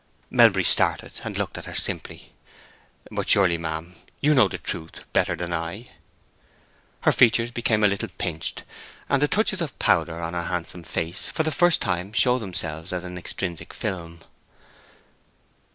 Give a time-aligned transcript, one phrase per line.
[0.31, 2.33] Melbury started, and looked at her simply.
[3.11, 5.89] "But surely, ma'am, you know the truth better than I?"
[7.01, 8.63] Her features became a little pinched,
[9.09, 12.91] and the touches of powder on her handsome face for the first time showed themselves
[12.91, 14.21] as an extrinsic film.